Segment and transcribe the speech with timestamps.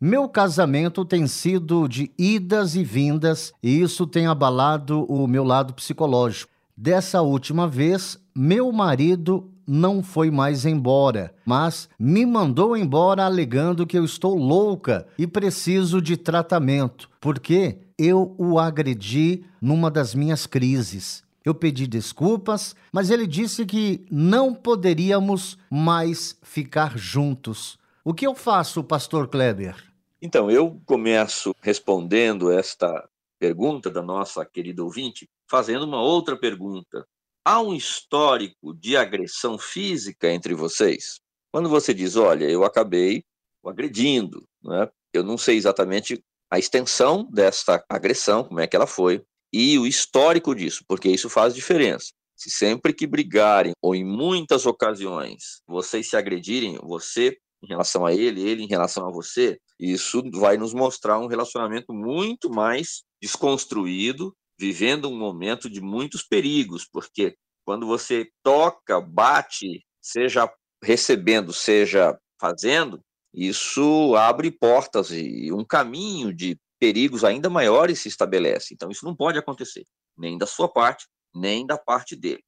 [0.00, 5.74] meu casamento tem sido de idas e vindas e isso tem abalado o meu lado
[5.74, 6.52] psicológico.
[6.76, 13.98] Dessa última vez, meu marido não foi mais embora, mas me mandou embora alegando que
[13.98, 21.24] eu estou louca e preciso de tratamento, porque eu o agredi numa das minhas crises.
[21.44, 27.78] Eu pedi desculpas, mas ele disse que não poderíamos mais ficar juntos.
[28.04, 29.87] O que eu faço, pastor Kleber?
[30.20, 37.06] Então, eu começo respondendo esta pergunta da nossa querida ouvinte, fazendo uma outra pergunta.
[37.44, 41.20] Há um histórico de agressão física entre vocês?
[41.52, 43.22] Quando você diz, olha, eu acabei
[43.64, 44.88] agredindo, né?
[45.12, 49.86] eu não sei exatamente a extensão desta agressão, como é que ela foi, e o
[49.86, 52.08] histórico disso, porque isso faz diferença.
[52.34, 58.12] Se sempre que brigarem, ou em muitas ocasiões, vocês se agredirem, você em relação a
[58.12, 64.34] ele, ele em relação a você, isso vai nos mostrar um relacionamento muito mais desconstruído,
[64.58, 70.50] vivendo um momento de muitos perigos, porque quando você toca, bate, seja
[70.82, 73.00] recebendo, seja fazendo,
[73.34, 78.72] isso abre portas e um caminho de perigos ainda maiores se estabelece.
[78.72, 79.84] Então, isso não pode acontecer,
[80.16, 82.42] nem da sua parte, nem da parte dele.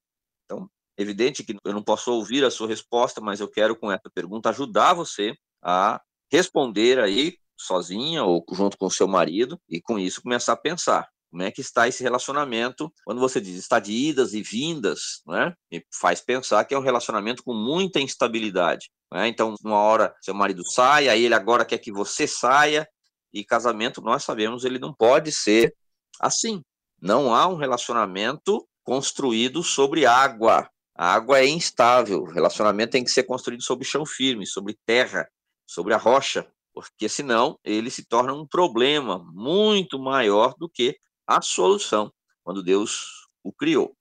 [0.45, 0.69] Então,
[1.01, 4.51] Evidente que eu não posso ouvir a sua resposta, mas eu quero com essa pergunta
[4.51, 6.01] ajudar você a
[6.31, 11.09] responder aí sozinha ou junto com o seu marido e com isso começar a pensar
[11.31, 15.55] como é que está esse relacionamento quando você diz está de idas e vindas, né?
[15.71, 18.91] E faz pensar que é um relacionamento com muita instabilidade.
[19.13, 19.29] Né?
[19.29, 22.87] Então, uma hora seu marido sai, aí ele agora quer que você saia
[23.33, 25.75] e casamento nós sabemos ele não pode ser
[26.21, 26.61] assim.
[27.01, 30.69] Não há um relacionamento construído sobre água.
[31.01, 35.27] A água é instável, o relacionamento tem que ser construído sobre chão firme, sobre terra,
[35.67, 41.41] sobre a rocha, porque senão ele se torna um problema muito maior do que a
[41.41, 42.13] solução
[42.45, 43.97] quando Deus o criou.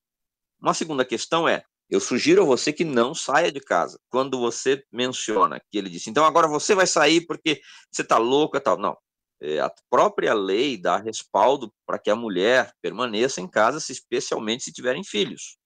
[0.62, 3.98] Uma segunda questão é: eu sugiro a você que não saia de casa.
[4.10, 8.60] Quando você menciona que ele disse, então agora você vai sair porque você está louca
[8.60, 8.78] tal.
[8.78, 8.98] Não.
[9.40, 14.74] É, a própria lei dá respaldo para que a mulher permaneça em casa, especialmente se
[14.74, 15.59] tiverem filhos.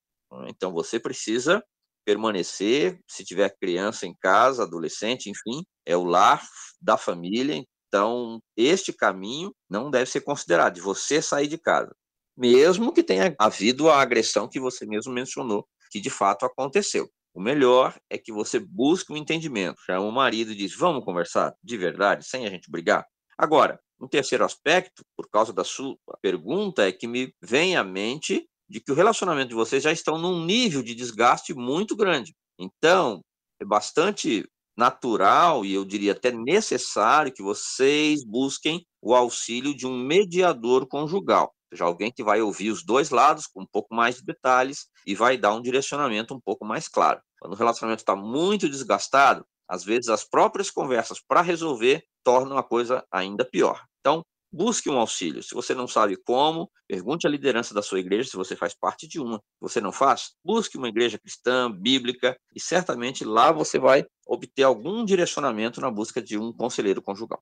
[0.47, 1.63] Então você precisa
[2.05, 6.41] permanecer, se tiver criança em casa, adolescente, enfim, é o lar
[6.81, 7.63] da família.
[7.87, 11.95] Então, este caminho não deve ser considerado de você sair de casa,
[12.35, 17.09] mesmo que tenha havido a agressão que você mesmo mencionou, que de fato aconteceu.
[17.33, 19.81] O melhor é que você busque um entendimento.
[19.85, 23.05] Chama o marido e diz: Vamos conversar de verdade, sem a gente brigar.
[23.37, 28.47] Agora, um terceiro aspecto, por causa da sua pergunta, é que me vem à mente
[28.69, 32.33] de que o relacionamento de vocês já estão num nível de desgaste muito grande.
[32.57, 33.21] Então,
[33.59, 39.97] é bastante natural e eu diria até necessário que vocês busquem o auxílio de um
[39.97, 44.15] mediador conjugal, ou seja, alguém que vai ouvir os dois lados com um pouco mais
[44.15, 47.21] de detalhes e vai dar um direcionamento um pouco mais claro.
[47.39, 52.63] Quando o relacionamento está muito desgastado, às vezes as próprias conversas para resolver tornam a
[52.63, 53.83] coisa ainda pior.
[53.99, 55.41] Então, busque um auxílio.
[55.41, 59.07] Se você não sabe como, pergunte à liderança da sua igreja se você faz parte
[59.07, 59.37] de uma.
[59.37, 64.63] Se você não faz, busque uma igreja cristã, bíblica, e certamente lá você vai obter
[64.63, 67.41] algum direcionamento na busca de um conselheiro conjugal.